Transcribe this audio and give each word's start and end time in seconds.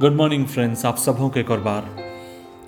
Good 0.00 0.12
morning 0.12 0.44
friends 0.46 0.84
आप 0.86 0.96
सबों 0.96 1.28
के 1.30 1.40
एक 1.40 1.50
और 1.50 1.60
बार। 1.60 1.84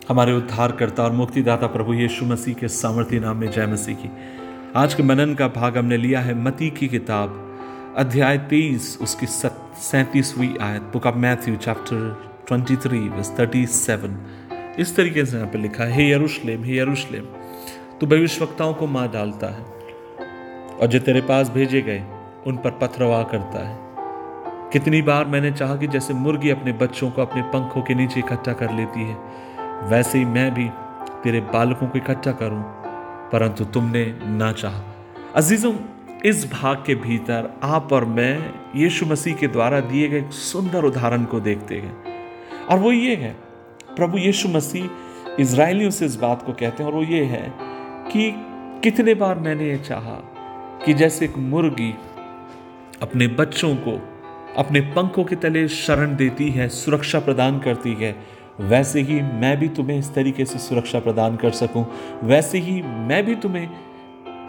हमारे 0.09 0.33
उद्धारकर्ता 0.33 1.03
और 1.05 1.13
मुक्तिदाता 1.13 1.67
प्रभु 1.67 1.95
यीशु 1.95 2.25
मसीह 2.25 2.55
के 2.55 2.69
सामर्थ्य 2.69 3.19
नाम 3.21 3.37
में 3.37 3.51
जय 3.51 3.67
मसीह 3.67 3.97
की। 3.97 4.11
आज 4.77 4.95
के 4.95 5.03
मनन 5.03 5.35
का 5.35 5.49
भाग 5.49 5.77
हमने 5.79 5.97
लिया 5.97 6.21
है 6.21 6.35
मती 6.35 6.71
की 6.71 6.87
किताब, 6.89 7.35
अध्याय 7.99 8.39
तेईस, 8.51 8.99
उसकी 9.03 9.27
सैंतीसवीं 9.27 10.49
आयत, 10.59 10.83
book 10.83 11.07
of 11.07 11.17
Matthew, 11.17 11.57
chapter 11.57 12.45
twenty 12.49 12.77
three 12.77 13.01
thirty 13.39 13.67
seven 13.67 14.17
इस 14.79 14.95
तरीके 14.97 15.25
से 15.25 15.37
यहाँ 15.37 15.49
पे 15.49 15.59
लिखा 15.59 15.85
है, 15.85 15.93
हे 15.93 16.11
यरूशलेम 16.13 16.65
हे 16.65 16.79
यरूशलेम, 16.79 17.25
तू 18.01 18.07
भविष्यवक्ताओं 18.07 18.73
को 18.75 18.87
मार 18.87 19.09
डालता 19.09 19.47
है 19.49 19.65
और 20.73 20.87
जो 20.87 20.99
तेरे 21.01 21.21
पास 21.21 21.51
भेजे 21.51 21.83
गए, 21.83 22.03
उन 22.47 22.57
पर 22.57 22.79
पथरवा 22.83 23.23
करता 23.23 23.67
है। 23.69 23.88
कितनी 24.73 25.01
बार 25.03 25.27
मैंने 25.27 25.51
चाहा 25.53 25.77
कि 25.77 25.87
जैसे 25.87 26.15
मुर्गी 26.15 26.51
अपने 26.51 26.73
बच्चों 26.73 27.11
को 27.11 27.23
अपने 27.23 27.43
पंखों 27.43 27.83
के 27.83 27.95
नीचे 27.95 28.21
इकट्ठा 28.21 28.53
कर 28.53 28.73
लेती 28.73 29.01
है, 29.01 29.15
वैसे 29.89 30.19
ही 30.19 30.25
मैं 30.25 30.51
भी 30.55 30.69
तेरे 31.23 31.41
बालकों 31.53 31.87
को 31.87 31.99
इकट्ठा 31.99 32.33
करूँ, 32.33 32.63
परंतु 33.33 33.65
तुमने 33.65 34.05
ना 34.23 34.51
चाहा। 34.53 34.83
अजीजों, 35.37 35.73
इस 36.25 36.45
भाग 36.53 36.83
के 36.87 36.95
भीतर 36.95 37.51
आप 37.63 37.93
और 37.93 38.05
मैं 38.05 38.53
यीशु 38.77 39.07
मसीह 39.07 39.37
के 39.37 39.49
द्वारा 39.49 39.81
दिए 39.81 40.09
गए 40.09 40.19
एक 40.19 40.33
सुंदर 40.33 40.85
उदाहरण 40.85 41.25
को 41.25 41.41
देखते 41.41 41.77
हैं। 41.77 41.97
और 42.67 42.79
वो 42.79 42.93
ये 42.93 43.15
है, 43.17 43.33
प्रभु 43.97 44.19
यीशु 44.19 44.49
मसीह 44.49 45.41
इसराइलियों 45.41 45.91
से 45.91 46.07
इस 46.07 46.17
बात 46.17 46.43
को 46.43 46.53
कहते 46.53 46.83
हैं 46.83 46.91
और 46.91 46.97
वो 46.97 47.03
ये 47.05 47.23
है 47.25 47.43
कि 48.13 48.31
कितने 48.85 49.15
बार 49.15 49.39
मैंने 49.39 49.71
ये 49.71 49.79
चाहा 49.79 50.21
कि 50.85 50.95
जैसे 50.95 51.25
एक 51.25 51.39
मुर्गी 51.49 51.93
अपने 53.03 53.27
बच्चों 53.35 53.75
को 53.77 53.99
अपने 54.57 54.81
पंखों 54.81 55.25
के 55.25 55.37
तले 55.37 55.69
शरण 55.69 56.17
देती 56.17 56.51
है, 56.51 56.69
सुरक्षा 56.69 57.21
प्रदान 57.21 57.59
करती 57.59 57.95
है। 57.95 58.17
वैसे 58.61 59.01
ही 59.01 59.23
मैं 59.23 59.61
भी 59.61 59.69
तुम्हें 59.69 59.99
इस 59.99 60.15
तरीके 60.15 60.45
से 60.45 60.59
सुरक्षा 60.59 61.01
प्रदान 61.01 61.37
कर 61.37 61.51
सकूँ। 61.51 61.87
वैसे 62.25 62.59
ही 62.59 62.83
मैं 62.83 63.27
भी 63.27 63.35
तुम्हें 63.35 63.71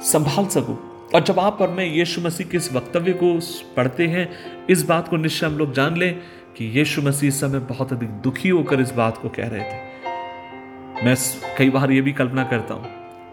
संभाल 0.02 0.46
सकूँ। 0.46 1.08
और 1.16 1.24
जब 1.24 1.40
आप 1.40 1.62
और 1.62 1.70
मैं 1.70 1.86
यीशु 1.86 2.22
मसीह 2.22 2.48
के 2.48 2.58
इस 2.58 2.74
वक्तव्य 2.74 3.14
को 3.14 3.40
पढ़ते 3.76 4.08
हैं, 4.08 4.30
इस 4.70 4.84
बात 4.84 5.08
को 5.08 5.18
निश्चय 5.18 5.46
हम 5.46 5.58
लोग 5.58 5.74
जान 5.74 5.98
लें 5.98 6.20
कि 6.58 6.66
यीशु 6.66 7.02
मसीह 7.02 7.28
इस 7.28 7.40
समय 7.40 7.60
बहुत 7.60 7.94
अधिक 7.94 8.10
दुखी 8.10 8.50
होकर 8.50 8.82
इस 8.82 8.92
बात 8.92 9.18
को 9.18 9.30
कह 9.30 9.48
रहे 9.48 9.62
थे। 9.62 9.90
मैं 11.06 11.16
कई 11.58 11.70
बार 11.70 11.92
ये 11.92 12.02
भी 12.02 12.12
कल्पना 12.12 12.44
करता 12.44 12.74
हूँ 12.74 12.86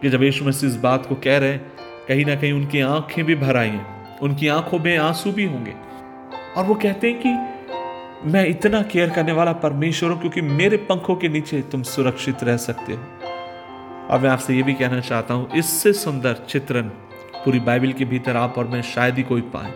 कि 0.03 0.11
जब 0.11 0.23
यीशु 0.23 0.45
मसीह 0.45 0.71
इस 0.71 0.77
बात 0.77 1.07
को 1.07 1.15
कह 1.15 1.39
रहे 1.39 1.51
हैं, 1.51 1.73
कहीं 2.09 2.25
ना 2.25 2.35
कहीं 2.35 2.53
उनकी 2.53 2.81
आँखें 2.81 3.25
भी 3.25 3.35
भर 3.35 3.57
आई 3.57 3.69
हैं। 3.69 4.19
उनकी 4.19 4.49
आँखों 4.49 4.79
में 4.79 4.99
आँसू 4.99 5.33
भी 5.33 5.45
होंगे। 5.45 5.86
और 6.57 6.65
वो 6.65 6.75
कहते 6.75 7.11
हैं 7.11 7.21
कि 7.21 8.31
मैं 8.31 8.47
इतना 8.47 8.83
केयर 8.83 9.11
करने 9.11 9.33
वाला 9.33 9.53
परमेश्वर 9.53 10.11
हूँ 10.11 10.21
क्योंकि 10.21 10.41
मेरे 10.41 10.77
पंखों 10.77 11.17
के 11.17 11.29
नीचे 11.29 11.61
तुम 11.63 11.83
सुरक्षित 11.83 12.45
रह 12.45 12.57
सकते 12.57 12.93
हो। 12.93 12.99
और 14.11 14.21
मैं 14.21 14.31
आपसे 14.31 14.55
ये 14.55 14.63
भी 14.63 14.75
कहना 14.75 15.01
चाहता 15.01 15.35
हूँ, 15.35 15.49
इससे 15.57 15.93
सुंदर 15.93 16.45
चित्रण 16.49 16.89
पूरी 17.45 17.61
बाइबल 17.61 17.93
के 17.93 18.05
भीतर 18.05 18.37
आप 18.37 18.59
और 18.59 18.67
मैं 18.67 18.83
शायद 18.85 19.17
ही 19.17 19.23
कोई 19.23 19.41
पाए। 19.55 19.73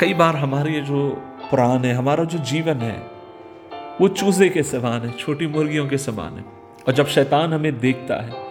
कई 0.00 0.14
बार 0.14 0.36
हमारे 0.36 0.80
जो 0.80 1.08
पुराण 1.50 1.84
है, 1.84 1.92
हमारा 1.92 2.24
जो 2.24 2.38
जीवन 2.44 2.76
है, 2.76 2.96
वो 4.00 4.08
चूजे 4.08 4.48
के 4.48 4.62
समान 4.62 5.00
है, 5.00 5.10
छोटी 5.10 5.46
मुर्गियों 5.46 5.88
के 5.88 5.98
समान 5.98 6.38
है। 6.38 6.44
और 6.88 6.92
जब 6.92 7.06
शैतान 7.06 7.52
हमें 7.52 7.78
देखता 7.80 8.22
है 8.22 8.42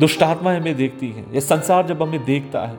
दुष्टात्मा 0.00 0.52
हमें 0.52 0.74
देखती 0.76 1.10
है, 1.10 1.24
ये 1.34 1.40
संसार 1.40 1.86
जब 1.86 2.02
हमें 2.02 2.24
देखता 2.24 2.66
है 2.66 2.78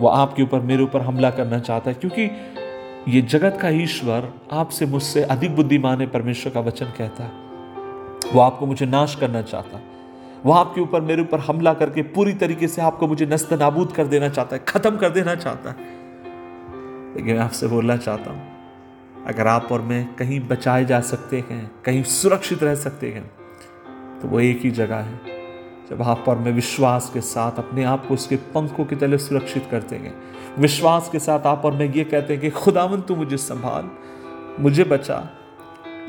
वो 0.00 0.08
आपके 0.08 0.42
ऊपर, 0.42 0.60
मेरे 0.60 0.82
ऊपर 0.82 1.00
हमला 1.00 1.30
करना 1.30 1.58
चाहता 1.58 1.90
है। 1.90 1.94
क्योंकि 1.94 2.30
ये 3.08 3.20
जगत 3.22 3.58
का 3.62 3.68
ईश्वर 3.68 4.32
आपसे 4.52 4.86
मुझसे 4.86 5.22
अधिक 5.22 5.56
बुद्धिमान 5.56 6.00
है, 6.00 6.06
परमेश्वर 6.06 6.52
का 6.52 6.60
वचन 6.60 6.86
कहता 6.86 7.24
है। 7.24 7.30
वो 8.32 8.40
आपको 8.40 8.66
मुझे 8.66 8.86
नाश 8.86 9.14
करना 9.14 9.42
चाहता 9.42 9.76
है। 9.76 9.82
वो 10.46 10.52
आपके 10.52 10.80
ऊपर, 10.80 11.00
मेरे 11.00 11.22
ऊपर 11.22 11.38
हमला 11.38 11.74
करके 11.74 12.02
पूरी 12.02 12.34
तरीके 12.34 12.68
से 12.68 12.82
आपको 12.82 13.06
मुझे 13.06 13.26
नस्त 13.26 13.52
नाबूद 13.52 13.92
कर 13.92 14.06
देना 14.06 14.28
चाहता 14.28 14.56
है, 14.56 14.62
खत्म 14.68 14.96
कर 14.96 15.10
देना 15.10 15.34
चाहता 15.34 15.70
है। 15.70 15.76
लेकिन 17.16 17.36
मैं 17.36 17.42
आपसे 17.42 17.66
बोलना 17.66 17.96
चाहता 17.96 18.30
हूँ, 18.30 18.42
अगर 19.26 19.46
आप 19.46 19.72
और 19.72 19.80
मैं 19.80 20.14
कहीं 20.14 20.40
बचाए 20.40 20.84
जा 20.84 21.00
सकते 21.00 21.44
हैं, 21.50 21.70
कहीं 21.84 22.02
सुरक्षित 22.02 22.62
रह 22.62 22.74
सकते 22.74 23.10
हैं 23.10 23.30
तो 24.20 24.28
वो 24.28 24.40
एक 24.40 24.60
ही 24.64 24.70
जगह 24.70 24.96
है। 24.96 25.39
जब 25.90 26.02
आप 26.02 26.24
और 26.28 26.38
में 26.38 26.52
विश्वास 26.52 27.10
के 27.14 27.20
साथ 27.20 27.52
अपने 27.58 27.84
आप 27.84 28.06
को 28.06 28.14
उसके 28.14 28.36
पंखों 28.36 28.84
की 28.84 28.96
तले 28.96 29.18
सुरक्षित 29.18 29.66
करते 29.70 29.96
हैं 29.96 30.14
विश्वास 30.58 31.08
के 31.12 31.18
साथ 31.18 31.46
आप 31.46 31.64
और 31.64 31.72
मैं 31.72 31.92
ये 31.92 32.04
कहते 32.04 32.32
हैं 32.32 32.42
कि 32.42 32.50
खुदावन 32.50 33.00
तू 33.00 33.16
मुझे 33.16 33.36
संभाल, 33.36 33.90
मुझे 34.60 34.84
बचा। 34.84 35.30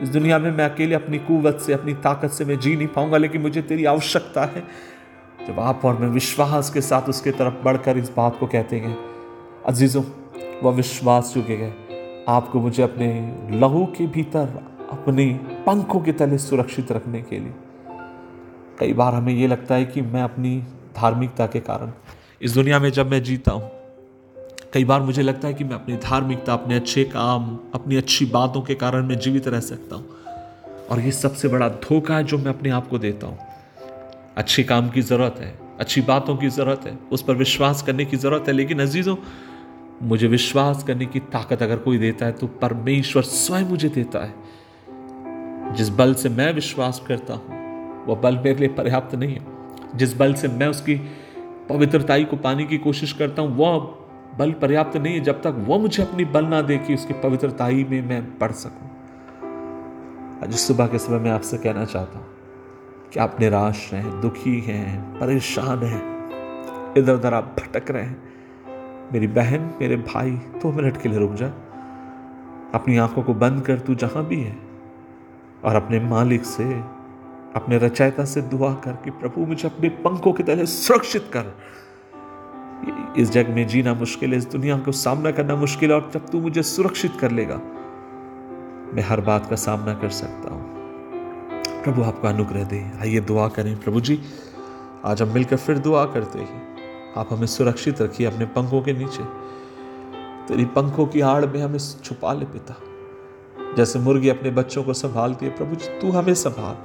इस 0.02 0.10
दुनिया 0.10 0.40
में 0.40 0.52
मैं 0.52 0.66
अकेले 0.66 0.96
अपनी 0.96 1.18
कुवत 1.18 1.60
से, 1.60 1.74
अपनी 1.74 1.94
ताकत 1.94 2.30
से 2.30 2.46
मैं 2.46 2.60
जी 2.60 2.76
नहीं 2.76 2.88
पाऊँगा, 2.88 3.18
लेकिन 3.18 3.42
मुझे 3.42 3.62
तेरी 3.62 3.86
आवश्यकता 3.86 4.44
है। 4.46 4.64
जब 5.48 5.60
आप 5.60 5.86
और 5.86 5.98
मैं 5.98 6.08
विश्वास 6.08 6.70
के 6.70 6.82
साथ 6.82 7.10
उसके 7.10 7.32
तरफ़ 7.32 7.64
बढ़कर 7.64 7.98
इस 7.98 8.12
बात 8.18 8.40
को 8.40 8.48
कहते 8.48 8.76
हैं, 8.76 8.98
अजीजों, 9.66 10.04
वह 10.64 10.72
विश्वास 10.72 11.34
चुके 11.34 11.58
गए 11.58 11.74
आपको 12.30 12.60
मुझे 12.60 12.84
अपने 12.84 13.10
लहू 13.52 13.86
के 13.86 14.08
भीतर, 14.08 14.64
अपने 14.92 15.40
पंखों 15.66 16.00
के 16.00 16.12
तले 16.12 16.38
सुरक्षित 16.38 16.92
रखने 16.92 17.22
के 17.22 17.40
लिए 17.40 17.54
कई 18.82 18.94
बार 18.94 19.14
हमें 19.14 19.34
ये 19.34 19.48
लगता 19.48 19.76
है 19.76 19.86
कि 19.86 20.02
मैं 20.02 20.22
अपनी 20.22 20.58
धार्मिकता 20.96 21.46
के 21.48 21.60
कारण, 21.60 21.92
इस 22.42 22.54
दुनिया 22.54 22.80
में 22.80 22.90
जब 22.92 23.12
मैं 23.12 23.22
जीता 23.24 23.52
हूँ, 23.52 23.70
कई 24.74 24.86
बार 24.86 25.02
मुझे 25.02 25.22
लगता 25.22 25.48
है 25.48 25.54
कि 25.54 25.64
मैं 25.64 25.76
अपनी 25.76 25.98
धार्मिकता, 25.98 26.54
अपने 26.54 26.76
अच्छे 26.76 27.04
काम, 27.04 27.60
अपनी 27.76 27.96
अच्छी 27.96 28.26
बातों 28.26 28.62
के 28.62 28.76
कारण 28.76 29.06
मैं 29.06 29.20
जीवित 29.20 29.48
रह 29.48 29.60
सकता 29.60 29.96
हूँ। 29.96 30.06
और 30.92 31.00
ये 31.00 31.12
सबसे 31.12 31.48
बड़ा 31.48 31.70
धोखा 31.70 32.18
है 32.18 32.24
जो 32.24 32.38
मैं 32.38 32.54
अपने 32.54 32.70
आप 32.70 32.88
को 32.88 33.00
देता 33.00 33.28
हूँ। 33.28 33.38
अच्छे 34.38 34.64
काम 34.64 34.90
की 34.90 35.02
ज़रूरत 35.02 35.36
है, 35.40 35.54
अच्छी 35.80 36.02
बातों 36.02 36.38
की 36.38 36.50
ज़रूरत 36.50 36.88
है, 36.88 36.98
उस 37.12 37.24
पर 37.24 37.36
विश्वास 37.36 37.82
करने 37.82 38.06
की 38.06 38.18
ज़रूरत 38.18 38.48
है। 38.48 38.54
लेकिन 38.54 38.82
अजीज़ों, 38.82 39.16
मुझे 40.04 40.28
विश्वास 40.28 40.84
करने 40.84 41.06
की 41.06 41.20
ताकत 41.20 41.64
अगर 41.64 41.78
कोई 41.78 41.98
देता 41.98 42.26
है 42.26 42.32
तो 42.32 42.48
परमेश्वर 42.48 43.24
स्वयं 43.24 43.66
मुझे 43.66 43.90
देता 43.90 44.26
है। 44.26 45.76
जिस 45.76 45.90
बल 45.90 46.14
से 46.14 46.30
मैं 46.30 46.54
विश्वास 46.54 47.02
करता 47.08 47.34
हूँ 47.34 47.61
वह 48.08 48.16
बल 48.16 48.38
मेरे 48.38 48.54
लिए 48.54 48.68
पर्याप्त 48.68 49.16
नहीं 49.16 49.36
है। 49.36 49.46
जिस 49.96 50.18
बल 50.18 50.34
से 50.34 50.48
मैं 50.48 50.68
उसकी 50.68 50.96
पवित्रताई 51.70 52.24
को 52.24 52.38
पाने 52.38 52.66
की 52.66 52.78
कोशिश 52.78 53.14
करता 53.14 53.42
हूँ, 53.42 53.58
वह 53.58 53.78
बल 54.38 54.52
पर्याप्त 54.52 54.98
नहीं 54.98 55.14
है। 55.14 55.20
जब 55.20 55.42
तक 55.42 55.56
वह 55.68 55.78
मुझे 55.78 56.04
अपनी 56.04 56.26
बल 56.26 56.46
ना 56.46 56.62
दे 56.62 56.78
कि 56.78 56.94
उसकी 56.94 57.14
पवित्रताई 57.14 57.84
में 57.84 58.02
मैं 58.02 58.24
बढ़ 58.40 58.52
सकूँ। 58.52 58.90
आज 60.44 60.54
सुबह 60.54 60.88
के 60.88 60.98
समय 60.98 61.20
मैं 61.20 61.32
आपसे 61.32 61.58
कहना 61.58 61.86
चाहता 61.86 62.20
हूँ 62.20 62.28
कि 63.14 63.20
आप 63.20 63.38
निराश 63.40 63.94
हैं, 63.94 64.22
दुखी 64.22 64.60
हैं, 64.60 65.20
परेशान 65.20 65.84
हैं, 65.84 66.02
इधर 66.98 67.14
उधर 67.14 67.34
आप 67.34 67.56
भटक 67.60 67.92
रहे 67.92 68.04
हैं। 68.04 68.24
मेरी 69.14 69.28
बहन, 69.28 69.62
मेरे 69.82 69.96
भाई, 69.96 70.32
दो 70.32 70.72
मिनट 70.72 71.02
के 71.02 71.10
लिए 71.10 71.20
रुक 71.20 71.34
जा। 71.34 71.48
अपनी 72.76 72.98
आँखों 72.98 73.24
को 73.24 73.34
बंद 73.34 73.62
कर 73.62 73.80
तू 73.80 73.96
जहाँ 73.96 74.26
भी 74.26 74.42
है 74.42 74.56
और 75.64 75.76
अपने 75.76 76.00
मालिक 76.00 76.46
से 76.46 76.64
अपने 77.56 77.78
रचयिता 77.78 78.26
से 78.26 78.42
दुआ 78.42 78.74
कर 78.74 78.92
कि 78.92 79.10
प्रभु, 79.10 79.46
मुझे 79.46 79.68
अपने 79.68 79.90
पंखों 79.90 80.34
के 80.34 80.44
तरह 80.44 80.66
सुरक्षित 80.66 81.32
कर। 81.36 81.58
इस 83.18 83.32
जग 83.32 83.50
में 83.50 83.68
जीना 83.68 83.94
मुश्किल 83.94 84.32
है, 84.32 84.38
इस 84.38 84.46
दुनिया 84.46 84.78
को 84.78 84.92
सामना 84.92 85.32
करना 85.32 85.56
मुश्किल 85.56 85.90
है, 85.90 85.96
और 85.96 86.12
जब 86.14 86.28
तू 86.28 86.42
मुझे 86.42 86.64
सुरक्षित 86.64 87.12
कर 87.20 87.32
लेगा, 87.32 87.56
मैं 88.94 89.02
हर 89.02 89.22
बात 89.22 89.46
का 89.50 89.56
सामना 89.56 89.94
कर 89.94 90.10
सकता 90.10 90.50
हूँ। 90.50 90.72
प्रभु, 91.84 92.04
आपका 92.04 92.30
अनुग्रह 92.30 92.64
दे। 92.64 92.92
आइए 93.02 93.20
दुआ 93.20 93.48
करें। 93.48 93.80
प्रभु 93.80 94.02
जी, 94.02 94.22
आज 95.06 95.22
हम 95.22 95.28
मिलकर 95.28 95.56
फिर 95.56 95.78
दुआ 95.78 96.06
करते 96.06 96.40
हैं। 96.40 96.78
आप 97.18 97.34
हमें 97.34 97.48
सुरक्षित 97.48 98.02
रखिए 98.02 98.28
अपने 98.28 98.46
पंखों 98.46 98.82
के 98.82 98.94
नीचे। 98.94 99.24
तेरी 100.48 100.66
पंखों 100.66 101.06
की 101.06 101.22
आड़ 101.22 101.46
में 101.46 101.62
हमें 101.62 101.80
छुपा 101.80 102.34
ले 102.34 102.46
पिता। 102.46 102.76
जैसे 103.78 104.00
मुर्गी 104.00 104.30
अपने 104.30 104.52
बच्चों 104.52 104.84
को 104.84 104.94
संभालती 104.94 105.46
है, 105.46 105.58
प्रभु 105.58 105.76
जी, 105.76 106.00
तू 106.00 106.12
हमें 106.12 106.34
संभाल। 106.34 106.76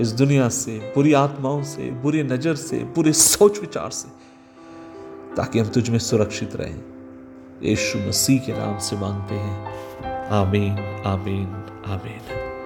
इस 0.00 0.12
दुनिया 0.12 0.48
से, 0.48 0.78
बुरी 0.78 1.12
आत्माओं 1.12 1.62
से, 1.62 1.90
बुरी 1.90 2.22
नज़र 2.22 2.54
से, 2.54 2.78
बुरे 2.78 3.12
सोच 3.12 3.60
विचार 3.60 3.90
से, 3.90 4.08
ताकि 5.36 5.58
हम 5.58 5.68
तुझ 5.68 5.90
में 5.90 5.98
सुरक्षित 5.98 6.56
रहें। 6.56 6.80
यीशु 7.62 7.98
मसीह 7.98 8.38
के 8.38 8.52
नाम 8.52 8.78
से 8.78 8.96
मांगते 8.96 9.34
हैं। 9.34 9.66
आमीन 10.28 11.02
आमीन 11.06 11.46
आमीन। 11.86 12.57